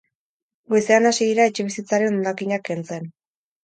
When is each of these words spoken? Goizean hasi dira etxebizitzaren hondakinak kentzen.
Goizean 0.75 1.09
hasi 1.11 1.29
dira 1.33 1.47
etxebizitzaren 1.53 2.13
hondakinak 2.19 2.69
kentzen. 2.75 3.11